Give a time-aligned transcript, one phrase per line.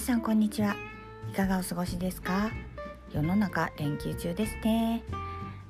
[0.00, 0.76] さんこんにちは。
[1.30, 2.50] いかがお過ごしですか？
[3.12, 5.04] 世の中連休中ですね。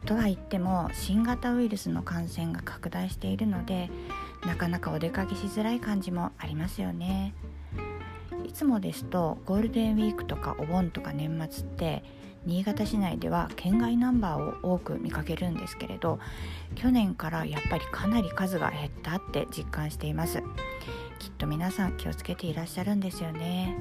[0.07, 3.91] とは言っても新型ウイルスの感染が拡大しているので
[4.47, 7.35] なかなかお出かけしづらい感じもありますよね。
[8.47, 12.05] いつもですとゴールデンウィークとかお盆とか年末って
[12.47, 16.21] 新潟市内では県外ナンバーを多く見かけるんですけれど
[16.77, 20.41] 去年からやっぱりかなり数が減ったって実感しています。
[21.19, 23.77] きっと皆さん気をつけていらっしゃるんですよね。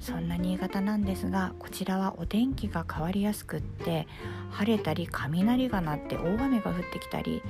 [0.00, 4.06] そんな新潟なんですがこちらはお天気が変わりやすくって
[4.50, 7.42] 晴れたり雷が鳴って大雨が降ってきたり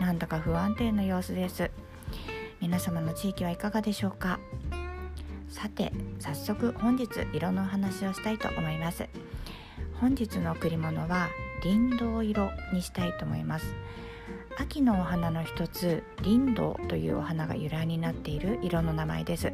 [0.00, 1.70] なんだか不安定な様子です。
[2.60, 4.40] 皆様の地域はいかがでしょうか？
[5.48, 9.08] さて早速本日色のお話をしたいと思います。
[10.00, 11.28] 本日の贈り物は
[11.62, 13.74] 林道色にしたいと思います。
[14.58, 19.52] 秋のお花の一つリンドウというお花が由来になっている色の名前です。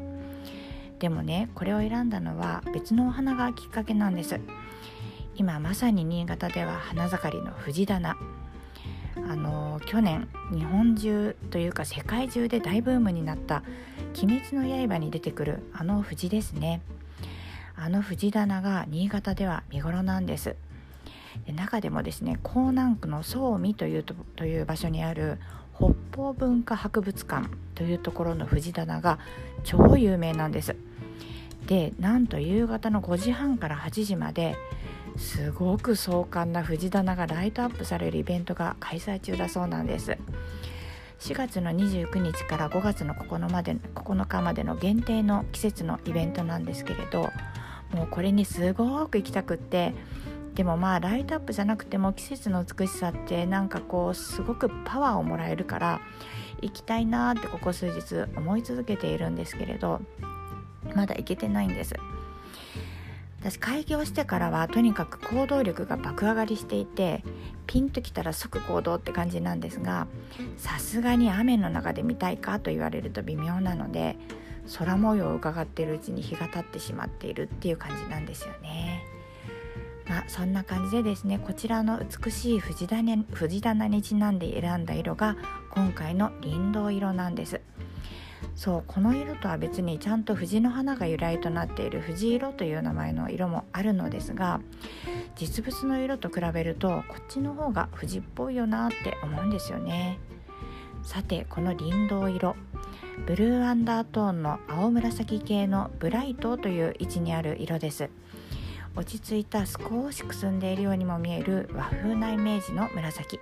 [0.99, 4.41] でもねこれを選んだのは別のお花がきっかけなんです。
[5.35, 8.17] 今まさに新潟では花盛りの藤棚。
[9.17, 13.63] あの去年日本中というか世界中で大ブームになった
[14.23, 16.81] 「鬼滅の刃」に出てくるあの藤ですね。
[17.77, 20.57] あの藤棚が新潟では見頃なんです。
[21.47, 25.39] で中でもですね江南区の総美というとという場所にある
[25.75, 29.19] 北方文化博物館というところの藤棚が
[29.65, 30.77] 超有名なんです。
[31.67, 34.56] でなんと夕方の5時半から8時まで
[35.17, 40.19] すごく壮観な藤棚がライトアップされるイベントが開催中だそうなんです。
[41.20, 47.31] 4月の29日から5月の9日まで ,9 日までの限定の季節のイベントなんですけれど
[47.92, 49.94] もうこれにすごく行きたくって
[50.55, 56.00] でもまあライトアップじゃなくても季節の美しさってなんかこうすごくパワーをもらえるから
[56.61, 60.03] 行きたいなってここ数日思い続けているんですけれど
[60.97, 61.95] まだ行けてないんです
[63.41, 67.23] 私開業してからはとにかく行動力が爆上がりしていて
[67.67, 70.09] ピンときたら即行動って感じなんですが
[70.56, 74.17] さすがに雨の中で見たいかと言われると微妙なので
[74.77, 79.05] 空模様を伺っているうちに日が経ってしまっているっていう感じなんですよね。
[80.09, 85.37] まあ、そんな感じでですねこちらの美しい藤棚藤棚にちなんで選んだ色が
[85.71, 87.61] 今回の林道色なんです
[88.55, 94.61] そうこの色とは別にちゃんと藤の花が由来となっている藤色という名前の色もあるのですが
[95.35, 100.19] 実物の色と比べるとこっちの方が藤っぽいよなって思うんですよね。
[101.03, 102.57] さてこの林道色
[103.27, 108.11] ブルーアンダートーンの青紫系のブライトという位置にある色です。
[108.97, 113.39] 落ち着いた少しくすんでいるようにも見える和風なイメージの紫。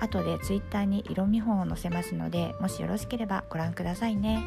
[0.00, 4.44] 後でツイッターに色見本を載せますのでもしよろしければご覧くださいね。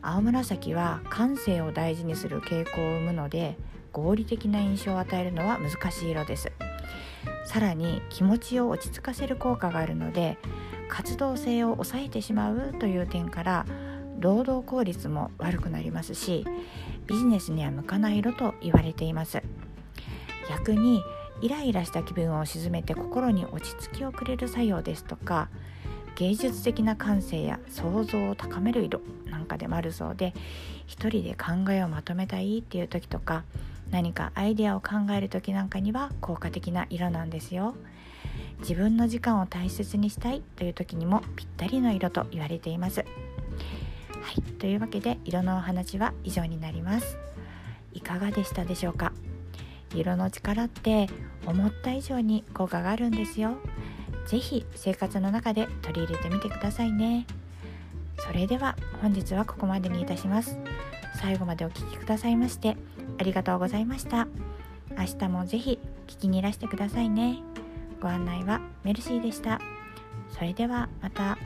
[0.00, 3.56] 青紫は感性を大事にする傾向を生むので
[3.92, 6.52] 合理的な印象を与えるのは難しい色です。
[7.44, 10.38] さらに気持ちを落ち着かせる効果があるので
[10.88, 13.66] 活動性を抑えてしまうという点から
[14.20, 16.44] 労働効率も悪くなりますし
[17.06, 19.42] ビジネスには向かない色と言われています。
[20.48, 21.02] 逆に
[21.40, 25.48] イライラした気分を鎮めて心に落ち着きをくれる作用ですとか
[26.16, 30.34] 芸術的な感性や想像を高める色なんかでもあるそうで
[30.86, 33.44] 一人で考えをまとめたいっていう時とか
[33.90, 37.74] 何かアイデアを考える時なんかには効果的な色なんですよ。
[38.60, 43.00] 自分の時間を大切にしたいという時にもぴったりの色と言われています。
[43.00, 43.04] は
[44.36, 47.16] い、というわけで色のお話は以上になります。
[47.94, 49.12] いかがでしたでしょうか？
[49.94, 51.08] 色の力って
[51.46, 53.56] 思った以上に効果があるんですよ。
[54.26, 57.26] 是非生活の中で取り入れてみてくださいね。
[58.18, 60.58] それでは本日はここまでにいたします。
[61.20, 62.76] 最後までお聴きくださいまして
[63.18, 64.28] ありがとうございました。
[64.96, 67.38] 明日も是非聞きにいらしてくださいね。
[68.00, 69.60] ご案内はメルシーでした。
[70.30, 71.38] それではまた。